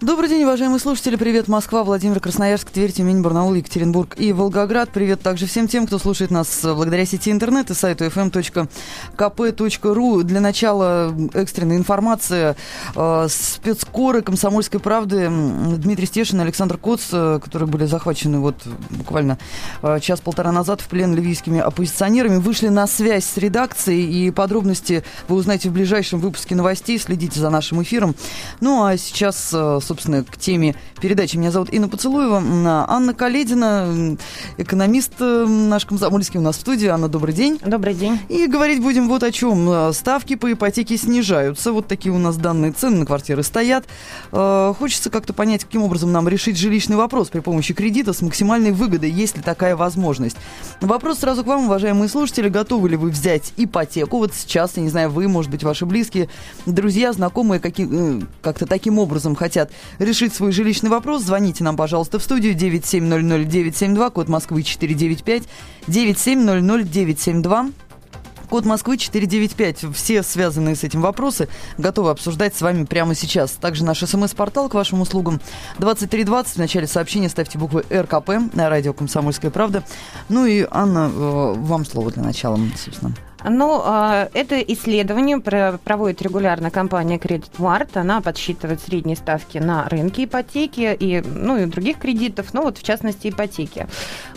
Добрый 0.00 0.28
день, 0.28 0.44
уважаемые 0.44 0.78
слушатели. 0.78 1.16
Привет, 1.16 1.48
Москва, 1.48 1.82
Владимир, 1.82 2.20
Красноярск, 2.20 2.70
Тверь, 2.70 2.92
Тюмень, 2.92 3.20
Барнаул, 3.20 3.54
Екатеринбург 3.54 4.14
и 4.16 4.32
Волгоград. 4.32 4.90
Привет 4.90 5.22
также 5.22 5.46
всем 5.46 5.66
тем, 5.66 5.88
кто 5.88 5.98
слушает 5.98 6.30
нас 6.30 6.60
благодаря 6.62 7.04
сети 7.04 7.32
интернет 7.32 7.68
и 7.72 7.74
сайту 7.74 8.04
fm.kp.ru. 8.04 8.62
Для 10.22 10.40
начала 10.40 11.12
экстренная 11.34 11.76
информация. 11.78 12.54
Э, 12.94 13.26
спецкоры 13.28 14.22
комсомольской 14.22 14.78
правды 14.78 15.28
Дмитрий 15.78 16.06
Стешин 16.06 16.38
и 16.38 16.42
Александр 16.44 16.78
Коц, 16.78 17.08
э, 17.10 17.40
которые 17.42 17.68
были 17.68 17.86
захвачены 17.86 18.38
вот 18.38 18.54
буквально 18.90 19.36
э, 19.82 19.98
час-полтора 19.98 20.52
назад 20.52 20.80
в 20.80 20.86
плен 20.86 21.12
ливийскими 21.12 21.58
оппозиционерами, 21.58 22.36
вышли 22.36 22.68
на 22.68 22.86
связь 22.86 23.24
с 23.24 23.36
редакцией. 23.36 24.28
И 24.28 24.30
подробности 24.30 25.02
вы 25.26 25.34
узнаете 25.34 25.70
в 25.70 25.72
ближайшем 25.72 26.20
выпуске 26.20 26.54
новостей. 26.54 27.00
Следите 27.00 27.40
за 27.40 27.50
нашим 27.50 27.82
эфиром. 27.82 28.14
Ну, 28.60 28.84
а 28.84 28.96
сейчас 28.96 29.52
собственно, 29.88 30.22
к 30.22 30.36
теме 30.36 30.74
передачи. 31.00 31.36
Меня 31.36 31.50
зовут 31.50 31.72
Инна 31.72 31.88
Поцелуева. 31.88 32.42
Анна 32.88 33.14
Каледина, 33.14 34.16
экономист 34.58 35.14
э, 35.20 35.46
наш 35.46 35.86
комсомольский 35.86 36.38
у 36.38 36.42
нас 36.42 36.56
в 36.56 36.60
студии. 36.60 36.86
Анна, 36.86 37.08
добрый 37.08 37.34
день. 37.34 37.58
Добрый 37.64 37.94
день. 37.94 38.20
И 38.28 38.46
говорить 38.46 38.80
будем 38.82 39.08
вот 39.08 39.22
о 39.22 39.32
чем. 39.32 39.92
Ставки 39.92 40.36
по 40.36 40.52
ипотеке 40.52 40.96
снижаются. 40.96 41.72
Вот 41.72 41.86
такие 41.86 42.12
у 42.14 42.18
нас 42.18 42.36
данные 42.36 42.72
цены 42.72 42.98
на 42.98 43.06
квартиры 43.06 43.42
стоят. 43.42 43.86
Э, 44.32 44.74
хочется 44.78 45.10
как-то 45.10 45.32
понять, 45.32 45.64
каким 45.64 45.82
образом 45.82 46.12
нам 46.12 46.28
решить 46.28 46.58
жилищный 46.58 46.96
вопрос 46.96 47.28
при 47.28 47.40
помощи 47.40 47.72
кредита 47.72 48.12
с 48.12 48.20
максимальной 48.20 48.72
выгодой, 48.72 49.10
есть 49.10 49.36
ли 49.36 49.42
такая 49.42 49.74
возможность. 49.74 50.36
Вопрос 50.80 51.20
сразу 51.20 51.44
к 51.44 51.46
вам, 51.46 51.64
уважаемые 51.64 52.08
слушатели. 52.08 52.48
Готовы 52.48 52.90
ли 52.90 52.96
вы 52.96 53.10
взять 53.10 53.54
ипотеку? 53.56 54.18
Вот 54.18 54.34
сейчас, 54.34 54.76
я 54.76 54.82
не 54.82 54.90
знаю, 54.90 55.10
вы, 55.10 55.28
может 55.28 55.50
быть, 55.50 55.64
ваши 55.64 55.86
близкие, 55.86 56.28
друзья, 56.66 57.12
знакомые 57.12 57.60
каким, 57.60 58.20
э, 58.20 58.26
как-то 58.42 58.66
таким 58.66 58.98
образом 58.98 59.34
хотят 59.34 59.70
решить 59.98 60.34
свой 60.34 60.52
жилищный 60.52 60.90
вопрос, 60.90 61.22
звоните 61.22 61.64
нам, 61.64 61.76
пожалуйста, 61.76 62.18
в 62.18 62.22
студию 62.22 62.54
9700-972, 62.54 64.10
код 64.10 64.28
Москвы 64.28 64.62
495, 64.62 65.44
9700-972. 65.86 67.72
Код 68.48 68.64
Москвы 68.64 68.96
495. 68.96 69.94
Все 69.94 70.22
связанные 70.22 70.74
с 70.74 70.82
этим 70.82 71.02
вопросы 71.02 71.48
готовы 71.76 72.10
обсуждать 72.10 72.56
с 72.56 72.62
вами 72.62 72.84
прямо 72.84 73.14
сейчас. 73.14 73.52
Также 73.52 73.84
наш 73.84 73.98
смс-портал 73.98 74.70
к 74.70 74.74
вашим 74.74 75.02
услугам 75.02 75.40
2320. 75.78 76.54
В 76.54 76.58
начале 76.58 76.86
сообщения 76.86 77.28
ставьте 77.28 77.58
буквы 77.58 77.84
РКП 77.92 78.54
на 78.54 78.70
радио 78.70 78.94
«Комсомольская 78.94 79.50
правда». 79.50 79.84
Ну 80.30 80.46
и, 80.46 80.66
Анна, 80.70 81.10
э, 81.12 81.54
вам 81.58 81.84
слово 81.84 82.10
для 82.10 82.22
начала, 82.22 82.58
собственно. 82.82 83.14
Ну, 83.44 83.82
это 84.34 84.60
исследование 84.60 85.40
проводит 85.40 86.22
регулярно 86.22 86.70
компания 86.70 87.18
Credit 87.18 87.50
Mart. 87.58 87.90
Она 87.94 88.20
подсчитывает 88.20 88.80
средние 88.80 89.16
ставки 89.16 89.58
на 89.58 89.88
рынке 89.88 90.24
ипотеки 90.24 90.96
и, 90.98 91.20
ну, 91.20 91.56
и 91.56 91.66
других 91.66 91.98
кредитов, 91.98 92.52
ну 92.52 92.62
вот 92.62 92.78
в 92.78 92.82
частности 92.82 93.28
ипотеки. 93.28 93.86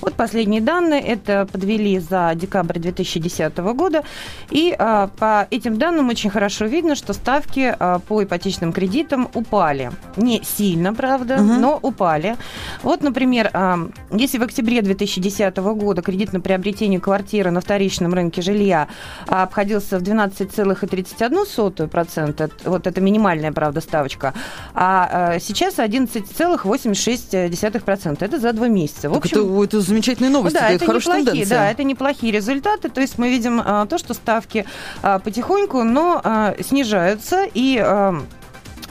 Вот 0.02 0.13
последние 0.13 0.61
данные 0.61 1.02
это 1.02 1.47
подвели 1.52 1.99
за 1.99 2.31
декабрь 2.35 2.79
2010 2.79 3.57
года. 3.57 4.03
И 4.49 4.75
а, 4.77 5.07
по 5.17 5.47
этим 5.49 5.77
данным 5.77 6.09
очень 6.09 6.29
хорошо 6.29 6.66
видно, 6.66 6.95
что 6.95 7.13
ставки 7.13 7.75
а, 7.77 7.99
по 7.99 8.23
ипотечным 8.23 8.73
кредитам 8.73 9.29
упали. 9.33 9.91
Не 10.16 10.41
сильно, 10.44 10.94
правда, 10.94 11.35
угу. 11.35 11.44
но 11.44 11.79
упали. 11.81 12.38
Вот, 12.83 13.02
например, 13.02 13.49
а, 13.53 13.79
если 14.11 14.38
в 14.38 14.44
октябре 14.44 14.81
2010 14.81 15.57
года 15.57 16.02
кредит 16.02 16.33
на 16.33 16.41
приобретение 16.41 16.99
квартиры 16.99 17.52
на 17.52 17.61
вторичном 17.61 18.13
рынке 18.13 18.41
жилья 18.41 18.88
а, 18.88 18.91
обходился 19.28 20.00
в 20.00 20.03
12,31%, 20.03 22.52
вот 22.66 22.88
это 22.88 23.02
минимальная, 23.02 23.52
правда, 23.52 23.81
ставочка, 23.81 24.34
а, 24.74 25.34
а 25.34 25.40
сейчас 25.40 25.79
11,86%. 25.79 28.18
Это 28.22 28.40
за 28.40 28.53
два 28.53 28.68
месяца. 28.68 29.09
В 29.09 29.18
общем, 29.18 29.38
это, 29.38 29.63
это 29.63 29.81
замечательные 29.81 30.31
новости, 30.31 30.57
да, 30.57 30.69
это, 30.69 30.85
это 30.85 30.94
неплохие, 30.94 31.25
тенденция. 31.25 31.57
Да, 31.57 31.72
это 31.72 31.84
неплохие 31.84 32.31
результаты. 32.31 32.90
То 32.90 33.02
есть 33.02 33.18
мы 33.18 33.29
видим 33.29 33.62
а, 33.63 33.85
то, 33.85 33.97
что 33.97 34.13
ставки 34.13 34.66
потихоньку, 35.02 35.84
но 35.84 36.22
снижаются, 36.59 37.46
и 37.53 37.78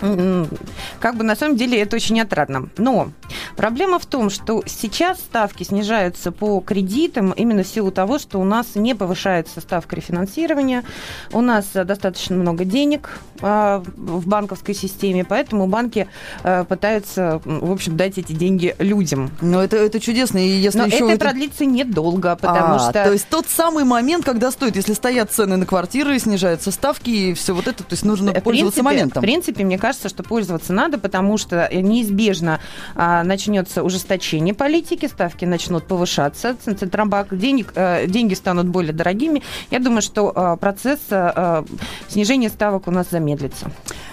как 0.01 1.17
бы 1.17 1.25
на 1.25 1.37
самом 1.37 1.57
деле 1.57 1.81
это 1.81 1.97
очень 1.97 2.21
отрадно. 2.21 2.69
Но 2.77 3.11
проблема 3.57 3.99
в 3.99 4.07
том, 4.07 4.31
что 4.31 4.63
сейчас 4.67 5.19
ставки 5.19 5.63
снижаются 5.63 6.33
по 6.33 6.61
кредитам 6.61 7.33
именно 7.33 7.63
в 7.63 7.67
силу 7.67 7.91
того, 7.91 8.19
что 8.19 8.39
у 8.39 8.45
нас 8.45 8.75
не 8.75 8.95
повышается 8.95 9.61
ставка 9.61 9.97
рефинансирования, 9.97 10.85
у 11.33 11.41
нас 11.41 11.67
достаточно 11.73 12.37
много 12.37 12.65
денег 12.65 13.21
а, 13.41 13.83
в 13.97 14.27
банковской 14.27 14.75
системе, 14.75 15.25
поэтому 15.25 15.67
банки 15.67 16.09
а, 16.43 16.65
пытаются, 16.65 17.41
в 17.45 17.73
общем, 17.73 17.97
дать 17.97 18.19
эти 18.19 18.33
деньги 18.33 18.75
людям. 18.79 19.31
Но 19.41 19.63
это, 19.63 19.77
это 19.77 20.01
чудесно. 20.01 20.39
И 20.39 20.49
если 20.49 20.79
Но 20.79 20.87
еще 20.87 20.97
это, 20.97 21.13
это 21.13 21.25
продлится 21.27 21.65
недолго, 21.65 22.37
потому 22.37 22.75
а, 22.75 22.79
что... 22.79 22.93
То 22.93 23.13
есть 23.13 23.29
тот 23.29 23.47
самый 23.49 23.85
момент, 23.85 24.25
когда 24.25 24.51
стоит, 24.51 24.77
если 24.77 24.95
стоят 24.95 25.31
цены 25.31 25.57
на 25.57 25.67
квартиры, 25.67 26.19
снижаются 26.19 26.71
ставки 26.71 27.11
и 27.11 27.35
все 27.35 27.55
вот 27.55 27.69
это, 27.69 27.85
то 27.85 27.93
есть 27.93 28.05
нужно 28.05 28.33
в 28.33 28.41
пользоваться 28.41 28.83
принципе, 28.83 28.83
моментом. 28.83 29.21
В 29.23 29.25
принципе, 29.25 29.65
мне 29.65 29.79
кажется, 29.79 29.90
кажется, 29.91 30.09
что 30.09 30.23
пользоваться 30.23 30.73
надо, 30.73 30.99
потому 30.99 31.37
что 31.37 31.69
неизбежно 31.73 32.61
а, 32.95 33.25
начнется 33.25 33.83
ужесточение 33.83 34.55
политики, 34.55 35.07
ставки 35.07 35.45
начнут 35.45 35.85
повышаться, 35.85 36.55
Центробанк, 36.55 37.35
денег, 37.35 37.73
а, 37.75 38.07
деньги 38.07 38.35
станут 38.35 38.69
более 38.69 38.93
дорогими. 38.93 39.43
Я 39.73 39.81
думаю, 39.81 40.03
что 40.03 40.33
а, 40.33 40.55
процесс 40.55 41.01
а, 41.11 41.65
снижения 42.07 42.51
ставок 42.51 42.87
у 42.87 42.93
нас 42.93 43.11
замедлится. 43.11 43.73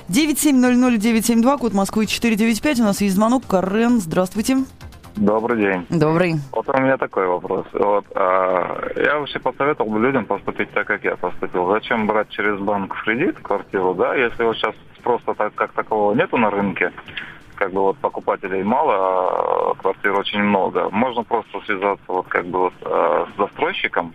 9700972, 0.10 1.58
код 1.60 1.74
Москвы 1.76 2.08
495. 2.08 2.80
У 2.80 2.84
нас 2.84 3.00
есть 3.02 3.14
звонок. 3.14 3.44
Карен, 3.48 4.00
здравствуйте. 4.00 4.58
Добрый 5.18 5.58
день. 5.60 5.86
Добрый. 5.90 6.36
Вот 6.52 6.70
у 6.70 6.80
меня 6.80 6.98
такой 6.98 7.28
вопрос. 7.28 7.66
Вот, 7.74 8.06
а, 8.16 8.80
я 8.96 9.20
вообще 9.20 9.40
посоветовал 9.40 9.92
бы 9.92 10.00
людям 10.00 10.26
поступить 10.26 10.72
так, 10.72 10.86
как 10.86 11.04
я 11.04 11.16
поступил. 11.16 11.68
Зачем 11.72 12.06
брать 12.06 12.30
через 12.30 12.60
банк 12.60 12.96
кредит 13.04 13.38
квартиру, 13.40 13.96
да, 13.96 14.16
если 14.16 14.44
вот 14.44 14.56
сейчас 14.58 14.76
просто 15.08 15.34
так 15.36 15.56
как 15.56 15.72
такового 15.72 16.14
нету 16.14 16.36
на 16.36 16.50
рынке, 16.50 16.92
как 17.56 17.72
бы 17.72 17.82
вот 17.82 17.98
покупателей 18.00 18.62
мало, 18.62 18.94
а 19.72 19.74
квартир 19.76 20.14
очень 20.14 20.44
много. 20.44 20.90
Можно 20.90 21.24
просто 21.24 21.62
связаться 21.66 22.04
вот 22.10 22.28
как 22.28 22.46
бы 22.46 22.60
вот 22.60 22.74
а, 22.82 23.26
с 23.34 23.38
застройщиком, 23.38 24.14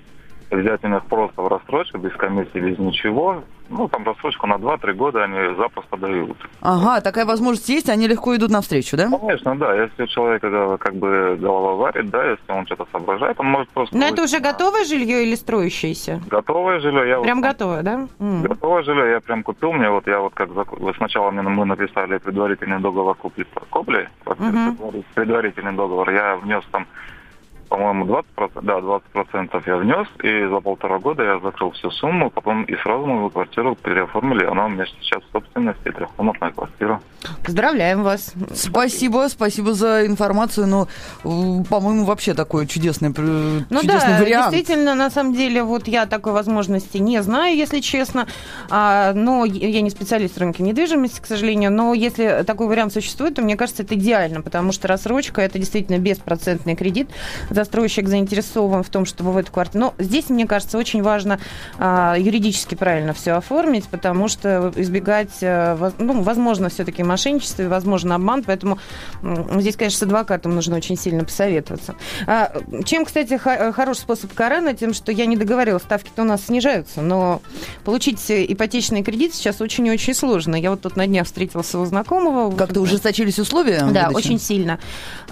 взять 0.51 0.85
у 0.85 0.89
них 0.89 1.03
просто 1.07 1.41
в 1.41 1.49
рассрочку, 1.49 1.97
без 1.97 2.13
комиссии, 2.13 2.59
без 2.59 2.79
ничего. 2.79 3.43
Ну, 3.73 3.89
там 3.89 4.05
рассрочку 4.05 4.47
на 4.47 4.55
2-3 4.55 4.93
года 4.93 5.25
они 5.25 5.57
запросто 5.57 5.97
дают. 5.97 6.37
Ага, 6.61 7.01
такая 7.01 7.25
возможность 7.25 7.69
есть, 7.69 7.89
они 7.89 8.07
легко 8.07 8.37
идут 8.37 8.51
навстречу, 8.51 8.97
да? 8.97 9.09
Конечно, 9.09 9.57
да. 9.57 9.75
Если 9.75 10.03
у 10.03 10.07
человека 10.07 10.77
как 10.79 10.95
бы 10.95 11.37
голова 11.41 11.75
варит, 11.75 12.11
да, 12.11 12.23
если 12.31 12.53
он 12.53 12.67
что-то 12.67 12.87
соображает, 12.93 13.41
он 13.41 13.47
может 13.47 13.71
просто... 13.71 13.97
Но 13.97 14.07
это 14.07 14.23
уже 14.23 14.41
готовое 14.41 14.85
жилье 14.85 15.25
или 15.25 15.35
строящееся? 15.35 16.21
Готовое 16.29 16.81
жилье. 16.81 17.09
Я 17.09 17.21
прям 17.21 17.41
вот, 17.41 17.49
готовое, 17.49 17.83
да? 17.83 18.09
Готовое 18.19 18.83
жилье 18.83 19.11
я 19.13 19.21
прям 19.21 19.43
купил. 19.43 19.73
Мне 19.73 19.89
вот 19.91 20.07
я 20.07 20.21
вот 20.21 20.35
как 20.35 20.51
вы 20.51 20.95
сначала 20.95 21.31
мне 21.31 21.43
мы 21.43 21.65
написали 21.65 22.19
предварительный 22.19 22.79
договор 22.79 23.15
купли, 23.17 23.47
купли 23.71 24.09
угу. 24.27 25.05
предварительный 25.15 25.73
договор. 25.73 26.11
Я 26.11 26.37
внес 26.37 26.63
там 26.71 26.87
по-моему, 27.73 28.05
20%, 28.05 28.61
да, 28.63 28.81
20% 28.81 29.63
я 29.67 29.77
внес, 29.77 30.07
и 30.23 30.47
за 30.47 30.61
полтора 30.61 30.99
года 30.99 31.23
я 31.23 31.41
закрыл 31.41 31.71
всю 31.71 31.91
сумму, 31.91 32.29
потом 32.29 32.65
и 32.65 32.77
сразу 32.77 33.07
мою 33.07 33.31
квартиру 33.31 33.75
переоформили, 33.83 34.45
она 34.45 34.67
у 34.67 34.69
меня 34.69 34.85
сейчас 34.85 35.23
в 35.23 35.33
собственности, 35.33 35.91
трехкомнатная 35.91 36.51
квартира. 36.51 37.01
Поздравляем 37.43 38.03
вас. 38.03 38.35
Спасибо, 38.53 39.29
спасибо 39.29 39.73
за 39.73 40.07
информацию, 40.07 40.67
но, 40.67 40.87
по-моему, 41.23 42.05
вообще 42.05 42.35
такой 42.35 42.67
чудесный, 42.67 43.09
ну 43.09 43.81
чудесный 43.81 44.19
да, 44.19 44.19
вариант. 44.19 44.53
действительно, 44.53 44.95
на 44.95 45.09
самом 45.09 45.33
деле, 45.33 45.63
вот 45.63 45.89
я 45.89 46.05
такой 46.05 46.35
возможности 46.35 46.99
не 46.99 47.23
знаю, 47.23 47.57
если 47.57 47.81
честно, 47.81 48.27
а, 48.69 49.15
но 49.15 49.47
я 49.47 49.81
не 49.81 49.89
специалист 49.89 50.37
в 50.37 50.39
рынке 50.39 50.63
недвижимости, 50.63 51.23
к 51.23 51.27
сожалению, 51.27 51.73
но 51.73 51.95
если 51.95 52.45
такой 52.47 52.67
вариант 52.67 52.93
существует, 52.93 53.37
то 53.37 53.43
мне 53.43 53.57
кажется, 53.57 53.83
это 53.83 53.95
идеально, 53.95 54.43
потому 54.43 54.73
что 54.73 54.89
рассрочка– 54.89 55.41
это 55.43 55.59
действительно 55.59 55.99
беспроцентный 55.99 56.77
кредит, 56.77 57.09
за 57.49 57.62
застройщик 57.63 58.09
заинтересован 58.09 58.83
в 58.83 58.89
том, 58.89 59.07
чтобы 59.07 59.33
в 59.33 59.37
эту 59.37 59.53
квартиру... 59.53 59.85
Но 59.85 59.95
здесь, 59.99 60.29
мне 60.29 60.47
кажется, 60.47 60.79
очень 60.79 61.03
важно 61.03 61.39
а, 61.79 62.17
юридически 62.19 62.75
правильно 62.75 63.13
все 63.13 63.33
оформить, 63.33 63.87
потому 63.87 64.29
что 64.29 64.73
избегать, 64.77 65.39
а, 65.43 65.93
ну, 65.99 66.23
возможно, 66.23 66.69
все-таки 66.69 67.03
мошенничество 67.03 67.65
возможно, 67.65 68.17
обман, 68.17 68.43
поэтому 68.43 68.79
здесь, 69.23 69.77
конечно, 69.77 69.99
с 69.99 70.03
адвокатом 70.03 70.55
нужно 70.55 70.77
очень 70.77 70.97
сильно 70.97 71.25
посоветоваться. 71.25 71.95
А, 72.27 72.53
чем, 72.85 73.05
кстати, 73.05 73.37
хороший 73.37 74.01
способ 74.01 74.33
Корана, 74.35 74.75
тем, 74.75 74.93
что 74.93 75.13
я 75.13 75.27
не 75.27 75.37
договорила, 75.37 75.79
ставки-то 75.79 76.23
у 76.23 76.25
нас 76.25 76.47
снижаются, 76.47 77.01
но 77.01 77.41
получить 77.85 78.21
ипотечный 78.29 79.03
кредит 79.03 79.35
сейчас 79.35 79.61
очень 79.61 79.87
и 79.87 79.91
очень 79.91 80.15
сложно. 80.15 80.57
Я 80.57 80.71
вот 80.71 80.83
тут 80.83 80.97
на 80.97 81.07
днях 81.07 81.27
встретила 81.27 81.63
своего 81.63 81.87
знакомого. 81.87 82.55
Как-то 82.55 82.81
ужесточились 82.81 83.39
условия? 83.39 83.87
Да, 83.91 84.11
очень 84.13 84.41
сильно. 84.41 84.79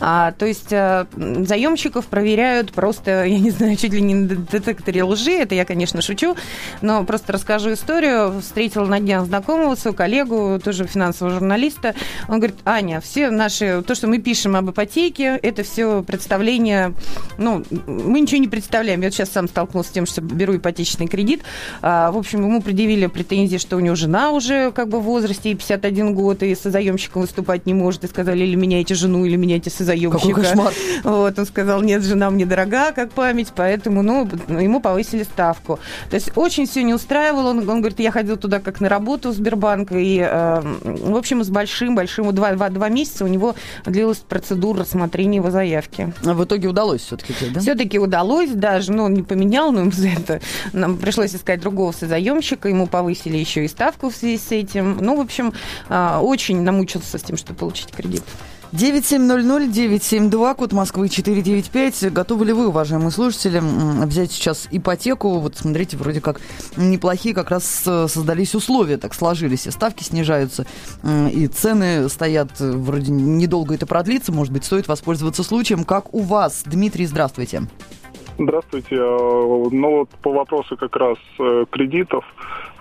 А, 0.01 0.33
то 0.33 0.47
есть 0.47 0.73
а, 0.73 1.07
заемщиков 1.17 2.07
проверяют 2.21 2.73
просто, 2.73 3.25
я 3.25 3.39
не 3.39 3.51
знаю, 3.51 3.77
чуть 3.77 3.95
ли 3.95 4.03
не 4.03 4.15
на 4.15 4.37
детекторе 4.37 5.05
лжи. 5.05 5.33
Это 5.33 5.55
я, 5.55 5.65
конечно, 5.65 6.03
шучу, 6.03 6.37
но 6.83 7.03
просто 7.05 7.33
расскажу 7.33 7.73
историю. 7.73 8.41
Встретила 8.43 8.85
на 8.85 9.01
днях 9.01 9.25
знакомого, 9.25 9.75
своего 9.75 9.97
коллегу, 9.97 10.61
тоже 10.63 10.87
финансового 10.87 11.35
журналиста. 11.35 11.95
Он 12.29 12.37
говорит, 12.37 12.57
Аня, 12.67 13.01
все 13.01 13.31
наши, 13.31 13.83
то, 13.87 13.95
что 13.95 14.07
мы 14.07 14.19
пишем 14.19 14.55
об 14.55 14.71
ипотеке, 14.71 15.39
это 15.43 15.63
все 15.63 16.03
представление, 16.03 16.93
ну, 17.39 17.65
мы 17.87 18.21
ничего 18.21 18.39
не 18.39 18.49
представляем. 18.49 19.01
Я 19.01 19.07
вот 19.07 19.15
сейчас 19.15 19.31
сам 19.31 19.49
столкнулся 19.49 19.89
с 19.89 19.93
тем, 19.93 20.05
что 20.05 20.21
беру 20.21 20.57
ипотечный 20.57 21.07
кредит. 21.07 21.41
А, 21.81 22.11
в 22.11 22.19
общем, 22.19 22.43
ему 22.43 22.61
предъявили 22.61 23.07
претензии, 23.07 23.57
что 23.57 23.77
у 23.77 23.81
него 23.81 23.95
жена 23.95 24.31
уже 24.33 24.73
как 24.73 24.89
бы 24.89 25.01
в 25.01 25.05
возрасте, 25.05 25.53
и 25.53 25.55
51 25.55 26.15
год, 26.15 26.43
и 26.43 26.55
со 26.55 26.71
заемщиком 26.71 27.23
выступать 27.23 27.65
не 27.65 27.73
может. 27.73 28.05
И 28.05 28.09
сказали, 28.09 28.45
или 28.45 28.57
меняйте 28.57 28.95
жену, 28.95 29.25
или 29.25 29.37
меняйте 29.37 29.71
созаемщика. 29.71 30.19
Какой 30.19 30.35
кошмар. 30.35 30.75
Вот, 31.03 31.39
он 31.39 31.47
сказал, 31.47 31.81
нет, 31.81 32.00
жена 32.05 32.31
мне 32.31 32.47
дорога, 32.47 32.93
как 32.93 33.13
память, 33.13 33.53
поэтому, 33.55 34.03
ну, 34.03 34.29
ему 34.49 34.81
повысили 34.81 35.23
ставку. 35.23 35.79
То 36.11 36.15
есть 36.15 36.33
очень 36.37 36.67
все 36.67 36.83
не 36.83 36.95
устраивало. 36.95 37.51
Он, 37.51 37.59
он 37.69 37.81
говорит, 37.81 38.01
я 38.01 38.11
ходил 38.11 38.37
туда 38.37 38.61
как 38.61 38.81
на 38.81 38.89
работу 38.89 39.31
в 39.31 39.33
Сбербанк, 39.35 39.93
и, 39.93 40.19
э, 40.21 40.61
в 40.83 41.17
общем, 41.17 41.43
с 41.45 41.49
большим-большим, 41.49 42.35
два, 42.35 42.53
два, 42.53 42.69
два 42.69 42.89
месяца 42.89 43.25
у 43.25 43.29
него 43.29 43.55
длилась 43.85 44.19
процедура 44.19 44.81
рассмотрения 44.81 45.37
его 45.37 45.51
заявки. 45.51 46.13
А 46.25 46.35
в 46.35 46.45
итоге 46.45 46.69
удалось 46.69 47.03
все-таки, 47.03 47.35
да? 47.53 47.61
Все-таки 47.61 47.99
удалось, 47.99 48.51
даже, 48.51 48.93
ну, 48.93 49.05
он 49.05 49.15
не 49.15 49.23
поменял, 49.23 49.73
но 49.73 49.91
за 49.91 50.09
это 50.09 50.41
нам 50.73 50.97
пришлось 50.97 51.35
искать 51.35 51.61
другого 51.61 51.93
созаемщика, 51.93 52.69
ему 52.69 52.87
повысили 52.87 53.37
еще 53.37 53.65
и 53.65 53.69
ставку 53.69 54.11
в 54.11 54.17
связи 54.17 54.39
с 54.39 54.53
этим. 54.53 54.99
Ну, 55.01 55.17
в 55.17 55.21
общем, 55.21 55.53
э, 55.89 56.19
очень 56.21 56.63
намучился 56.63 57.19
с 57.19 57.23
тем, 57.23 57.37
чтобы 57.37 57.59
получить 57.59 57.91
кредит. 57.93 58.23
9700-972, 58.73 60.55
код 60.55 60.73
Москвы 60.73 61.09
495. 61.09 62.13
Готовы 62.13 62.45
ли 62.45 62.53
вы, 62.53 62.69
уважаемые 62.69 63.11
слушатели, 63.11 63.61
взять 64.07 64.31
сейчас 64.31 64.69
ипотеку? 64.71 65.39
Вот 65.41 65.57
смотрите, 65.57 65.97
вроде 65.97 66.21
как 66.21 66.41
неплохие 66.77 67.35
как 67.35 67.51
раз 67.51 67.83
э, 67.87 68.07
создались 68.09 68.55
условия, 68.55 68.97
так 68.97 69.15
сложились. 69.15 69.67
И 69.67 69.71
ставки 69.71 70.05
снижаются, 70.05 70.67
и 71.05 71.49
цены 71.49 72.09
стоят. 72.09 72.61
Вроде 72.61 73.11
недолго 73.11 73.75
это 73.75 73.87
продлится, 73.87 74.31
может 74.31 74.53
быть, 74.53 74.65
стоит 74.65 74.89
воспользоваться 74.89 75.43
случаем. 75.43 75.85
Как 75.85 76.15
у 76.15 76.21
вас? 76.21 76.63
Дмитрий, 76.65 77.07
здравствуйте. 77.07 77.31
Здравствуйте. 77.31 78.00
Э, 78.41 79.69
ну 79.71 79.91
вот 79.91 80.11
по 80.23 80.33
вопросу 80.33 80.77
как 80.77 80.97
раз 80.97 81.19
э, 81.39 81.67
кредитов, 81.71 82.25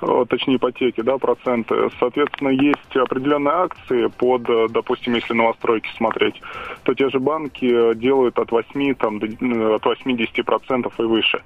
э, 0.01 0.25
точнее 0.29 0.55
ипотеки, 0.55 1.01
да, 1.01 1.17
проценты. 1.17 1.89
Соответственно, 1.99 2.49
есть 2.49 2.95
определенные 2.95 3.53
акции 3.53 4.07
под, 4.07 4.43
допустим, 4.71 5.15
если 5.15 5.33
новостройки 5.33 5.89
смотреть, 5.97 6.41
то 6.83 6.93
те 6.93 7.09
же 7.09 7.19
банки 7.19 7.93
делают 7.95 8.39
от 8.39 8.51
8, 8.51 8.95
там, 8.95 9.17
от 9.17 9.85
80% 9.85 10.93
и 10.97 11.03
выше. 11.03 11.41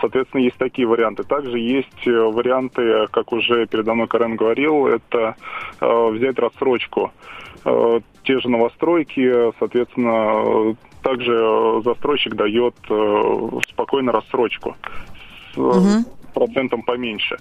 Соответственно, 0.00 0.42
есть 0.42 0.56
такие 0.56 0.86
варианты. 0.86 1.24
Также 1.24 1.58
есть 1.58 2.06
варианты, 2.06 3.08
как 3.10 3.32
уже 3.32 3.66
передо 3.66 3.94
мной 3.94 4.06
Карен 4.06 4.36
говорил, 4.36 4.86
это 4.86 5.34
взять 5.80 6.38
рассрочку 6.38 7.12
те 7.64 8.40
же 8.40 8.48
новостройки, 8.48 9.52
соответственно, 9.58 10.76
также 11.08 11.32
э, 11.32 11.82
застройщик 11.84 12.34
дает 12.34 12.74
э, 12.88 13.48
спокойно 13.70 14.12
рассрочку 14.12 14.76
с 15.54 15.58
угу. 15.58 16.04
процентом 16.34 16.82
поменьше. 16.82 17.38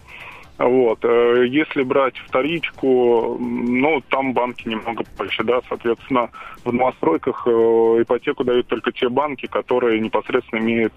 Вот. 0.57 1.03
Если 1.03 1.83
брать 1.83 2.15
вторичку, 2.17 3.37
ну, 3.39 4.01
там 4.09 4.33
банки 4.33 4.67
немного 4.67 5.03
больше, 5.15 5.43
да, 5.43 5.59
соответственно, 5.69 6.29
в 6.65 6.73
новостройках 6.73 7.45
ипотеку 7.45 8.43
дают 8.43 8.65
только 8.65 8.91
те 8.91 9.07
банки, 9.07 9.45
которые 9.45 9.99
непосредственно 9.99 10.59
имеют 10.61 10.93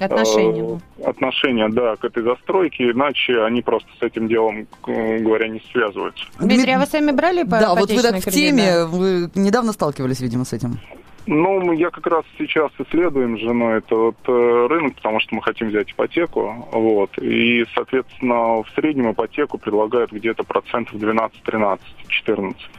отношение, 0.00 0.80
э, 0.98 1.02
отношение 1.04 1.68
да, 1.68 1.94
к 1.94 2.04
этой 2.04 2.24
застройке, 2.24 2.90
иначе 2.90 3.44
они 3.44 3.62
просто 3.62 3.88
с 4.00 4.02
этим 4.02 4.26
делом, 4.26 4.66
говоря, 4.84 5.46
не 5.46 5.62
связываются. 5.70 6.24
Дмитрий, 6.40 6.72
а 6.72 6.80
вы 6.80 6.86
сами 6.86 7.12
брали 7.12 7.44
по 7.44 7.60
Да, 7.60 7.74
вот 7.76 7.90
вы 7.90 8.02
так 8.02 8.16
в 8.16 8.30
теме, 8.30 8.84
вы 8.86 9.30
недавно 9.36 9.72
сталкивались, 9.72 10.18
видимо, 10.18 10.44
с 10.44 10.52
этим. 10.52 10.80
Ну, 11.26 11.72
я 11.72 11.90
как 11.90 12.06
раз 12.06 12.24
сейчас 12.36 12.70
исследуем 12.78 13.38
с 13.38 13.40
женой 13.40 13.78
этот 13.78 14.16
э, 14.26 14.66
рынок, 14.68 14.96
потому 14.96 15.20
что 15.20 15.34
мы 15.34 15.42
хотим 15.42 15.68
взять 15.68 15.90
ипотеку. 15.90 16.68
Вот. 16.70 17.16
И, 17.18 17.64
соответственно, 17.74 18.62
в 18.62 18.66
среднем 18.74 19.12
ипотеку 19.12 19.56
предлагают 19.56 20.12
где-то 20.12 20.44
процентов 20.44 20.98
12, 20.98 21.42
13, 21.42 21.86
14. 22.08 22.70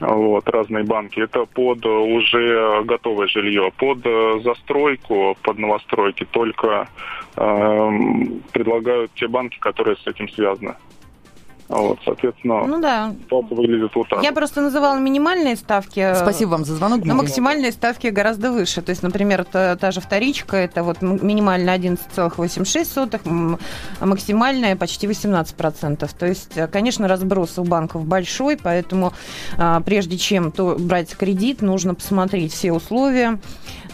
Вот, 0.00 0.48
разные 0.48 0.84
банки. 0.84 1.20
Это 1.20 1.44
под 1.44 1.84
уже 1.84 2.82
готовое 2.84 3.28
жилье. 3.28 3.70
Под 3.76 3.98
э, 4.04 4.40
застройку, 4.42 5.36
под 5.42 5.58
новостройки 5.58 6.24
только 6.24 6.88
э, 7.36 7.90
предлагают 8.52 9.12
те 9.14 9.28
банки, 9.28 9.58
которые 9.58 9.96
с 9.96 10.06
этим 10.06 10.28
связаны. 10.30 10.74
Вот, 11.72 11.98
соответственно, 12.04 12.66
ну, 12.66 12.80
да. 12.80 13.14
ситуация 13.24 13.56
выглядит 13.56 13.94
вот 13.94 14.06
так. 14.08 14.22
Я 14.22 14.32
просто 14.32 14.60
называла 14.60 14.98
минимальные 14.98 15.56
ставки. 15.56 16.14
Спасибо 16.14 16.50
вам 16.50 16.66
за 16.66 16.76
звонок. 16.76 17.04
Но 17.04 17.14
максимальные 17.14 17.72
ставки 17.72 18.08
гораздо 18.08 18.52
выше. 18.52 18.82
То 18.82 18.90
есть, 18.90 19.02
например, 19.02 19.44
та, 19.44 19.76
та 19.76 19.90
же 19.90 20.02
вторичка, 20.02 20.58
это 20.58 20.82
вот 20.82 21.00
минимальная 21.00 21.78
11,86, 21.78 23.58
а 24.00 24.06
максимальная 24.06 24.76
почти 24.76 25.06
18%. 25.06 26.10
То 26.18 26.26
есть, 26.26 26.58
конечно, 26.70 27.08
разброс 27.08 27.58
у 27.58 27.64
банков 27.64 28.04
большой, 28.04 28.58
поэтому 28.62 29.14
а, 29.56 29.80
прежде 29.80 30.18
чем 30.18 30.52
то 30.52 30.76
брать 30.78 31.16
кредит, 31.16 31.62
нужно 31.62 31.94
посмотреть 31.94 32.52
все 32.52 32.72
условия, 32.72 33.38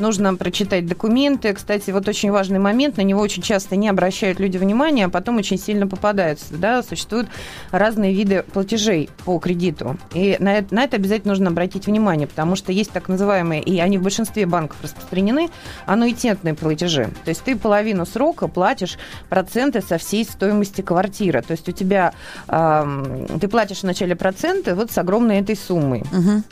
нужно 0.00 0.34
прочитать 0.34 0.86
документы. 0.86 1.52
Кстати, 1.52 1.92
вот 1.92 2.08
очень 2.08 2.32
важный 2.32 2.58
момент, 2.58 2.96
на 2.96 3.02
него 3.02 3.20
очень 3.20 3.42
часто 3.42 3.76
не 3.76 3.88
обращают 3.88 4.40
люди 4.40 4.58
внимания, 4.58 5.04
а 5.04 5.08
потом 5.08 5.36
очень 5.36 5.58
сильно 5.58 5.86
попадаются. 5.86 6.54
Да? 6.54 6.82
Существуют 6.82 7.28
разные 7.70 8.12
виды 8.12 8.44
платежей 8.52 9.10
по 9.24 9.38
кредиту. 9.38 9.96
И 10.14 10.36
на 10.38 10.58
это, 10.58 10.74
на 10.74 10.84
это 10.84 10.96
обязательно 10.96 11.32
нужно 11.32 11.50
обратить 11.50 11.86
внимание, 11.86 12.26
потому 12.26 12.56
что 12.56 12.72
есть 12.72 12.90
так 12.90 13.08
называемые, 13.08 13.62
и 13.62 13.78
они 13.80 13.98
в 13.98 14.02
большинстве 14.02 14.46
банков 14.46 14.76
распространены, 14.82 15.50
аннуитетные 15.86 16.54
платежи. 16.54 17.10
То 17.24 17.30
есть 17.30 17.42
ты 17.42 17.56
половину 17.56 18.06
срока 18.06 18.48
платишь 18.48 18.98
проценты 19.28 19.80
со 19.80 19.98
всей 19.98 20.24
стоимости 20.24 20.80
квартиры. 20.80 21.42
То 21.42 21.52
есть 21.52 21.68
у 21.68 21.72
тебя 21.72 22.12
э, 22.48 23.28
ты 23.40 23.48
платишь 23.48 23.82
вначале 23.82 24.16
проценты 24.16 24.74
вот 24.74 24.90
с 24.90 24.98
огромной 24.98 25.40
этой 25.40 25.56
суммой. 25.56 26.00
Угу. 26.12 26.42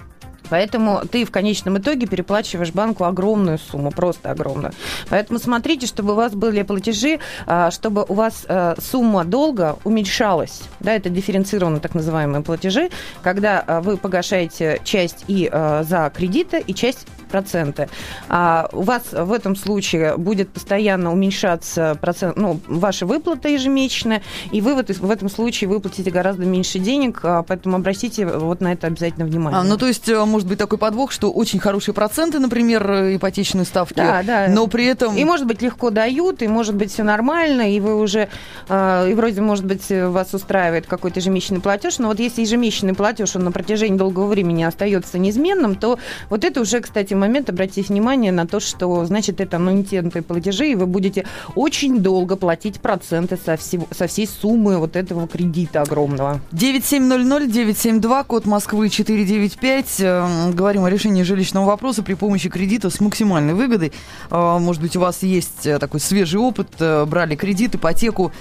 Поэтому 0.50 1.02
ты 1.10 1.24
в 1.24 1.30
конечном 1.30 1.78
итоге 1.78 2.06
переплачиваешь 2.06 2.72
банку 2.72 3.04
огромную 3.04 3.58
сумму, 3.58 3.90
просто 3.90 4.30
огромную. 4.30 4.72
Поэтому 5.08 5.38
смотрите, 5.38 5.86
чтобы 5.86 6.12
у 6.12 6.16
вас 6.16 6.32
были 6.34 6.62
платежи, 6.62 7.18
а, 7.46 7.70
чтобы 7.70 8.04
у 8.08 8.14
вас 8.14 8.44
а, 8.48 8.74
сумма 8.80 9.24
долга 9.24 9.78
уменьшалась. 9.84 10.62
Да, 10.80 10.92
это 10.92 11.08
дифференцированные 11.08 11.80
так 11.80 11.94
называемые 11.94 12.42
платежи, 12.42 12.90
когда 13.22 13.62
а, 13.66 13.80
вы 13.80 13.96
погашаете 13.96 14.80
часть 14.84 15.24
и 15.28 15.50
за 15.52 16.12
кредиты, 16.14 16.62
и 16.66 16.74
часть 16.74 17.06
проценты. 17.30 17.88
А 18.28 18.68
у 18.72 18.82
вас 18.82 19.12
в 19.12 19.32
этом 19.32 19.56
случае 19.56 20.16
будет 20.16 20.48
постоянно 20.50 21.12
уменьшаться 21.12 21.96
процент, 22.00 22.36
ну, 22.36 22.60
ваши 22.66 23.04
выплаты 23.04 23.50
ежемесячные, 23.50 24.22
и 24.52 24.60
вы 24.60 24.74
в, 24.74 25.10
этом 25.10 25.28
случае 25.28 25.68
выплатите 25.68 26.10
гораздо 26.10 26.44
меньше 26.44 26.78
денег, 26.78 27.22
поэтому 27.22 27.76
обратите 27.76 28.26
вот 28.26 28.60
на 28.60 28.72
это 28.72 28.86
обязательно 28.86 29.26
внимание. 29.26 29.60
А, 29.60 29.64
ну, 29.64 29.76
то 29.76 29.86
есть 29.86 30.08
может 30.36 30.48
быть 30.48 30.58
такой 30.58 30.76
подвох, 30.76 31.12
что 31.12 31.32
очень 31.32 31.58
хорошие 31.58 31.94
проценты, 31.94 32.38
например, 32.40 33.16
ипотечные 33.16 33.64
ставки, 33.64 33.94
да, 33.96 34.22
да. 34.22 34.48
но 34.50 34.66
при 34.66 34.84
этом... 34.84 35.16
И, 35.16 35.24
может 35.24 35.46
быть, 35.46 35.62
легко 35.62 35.88
дают, 35.88 36.42
и, 36.42 36.46
может 36.46 36.74
быть, 36.74 36.92
все 36.92 37.04
нормально, 37.04 37.72
и 37.72 37.80
вы 37.80 37.96
уже... 37.96 38.28
Э, 38.68 39.08
и 39.10 39.14
вроде, 39.14 39.40
может 39.40 39.64
быть, 39.64 39.86
вас 39.88 40.34
устраивает 40.34 40.86
какой-то 40.86 41.20
ежемесячный 41.20 41.60
платеж, 41.60 41.98
но 42.00 42.08
вот 42.08 42.20
если 42.20 42.42
ежемесячный 42.42 42.92
платеж, 42.92 43.34
он 43.34 43.44
на 43.44 43.50
протяжении 43.50 43.96
долгого 43.96 44.26
времени 44.26 44.62
остается 44.62 45.16
неизменным, 45.16 45.74
то 45.74 45.98
вот 46.28 46.44
это 46.44 46.60
уже, 46.60 46.80
кстати, 46.80 47.14
момент 47.14 47.48
обратите 47.48 47.88
внимание 47.90 48.30
на 48.30 48.46
то, 48.46 48.60
что, 48.60 49.06
значит, 49.06 49.40
это 49.40 49.56
аннуитетные 49.56 50.20
платежи, 50.20 50.72
и 50.72 50.74
вы 50.74 50.84
будете 50.84 51.24
очень 51.54 52.00
долго 52.00 52.36
платить 52.36 52.80
проценты 52.80 53.38
со, 53.42 53.56
всего, 53.56 53.86
со 53.90 54.06
всей 54.06 54.26
суммы 54.26 54.76
вот 54.76 54.96
этого 54.96 55.26
кредита 55.26 55.80
огромного. 55.80 56.42
9700-972, 56.52 58.24
код 58.26 58.44
Москвы 58.44 58.90
495. 58.90 60.25
Э, 60.26 60.50
говорим 60.52 60.84
о 60.84 60.90
решении 60.90 61.22
жилищного 61.22 61.66
вопроса 61.66 62.02
при 62.02 62.14
помощи 62.14 62.48
кредита 62.48 62.90
с 62.90 63.00
максимальной 63.00 63.54
выгодой. 63.54 63.92
Э, 64.30 64.58
может 64.58 64.82
быть, 64.82 64.96
у 64.96 65.00
вас 65.00 65.22
есть 65.22 65.66
э, 65.66 65.78
такой 65.78 66.00
свежий 66.00 66.40
опыт, 66.40 66.68
брали 66.78 67.36
кредит, 67.36 67.74
ипотеку. 67.74 68.32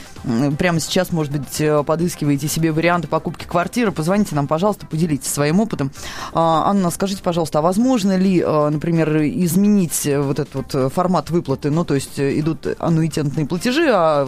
Прямо 0.57 0.79
сейчас, 0.79 1.11
может 1.11 1.31
быть, 1.31 1.85
подыскиваете 1.85 2.47
себе 2.47 2.71
варианты 2.71 3.07
покупки 3.07 3.45
квартиры. 3.45 3.91
Позвоните 3.91 4.35
нам, 4.35 4.47
пожалуйста, 4.47 4.85
поделитесь 4.85 5.31
своим 5.31 5.59
опытом. 5.59 5.91
Анна, 6.33 6.89
скажите, 6.91 7.21
пожалуйста, 7.21 7.59
а 7.59 7.61
возможно 7.61 8.17
ли, 8.17 8.41
например, 8.41 9.23
изменить 9.23 10.07
вот 10.17 10.39
этот 10.39 10.53
вот 10.73 10.93
формат 10.93 11.29
выплаты? 11.29 11.69
Ну, 11.69 11.85
то 11.85 11.95
есть 11.95 12.19
идут 12.19 12.67
аннуитетные 12.79 13.45
платежи, 13.45 13.89
а 13.91 14.25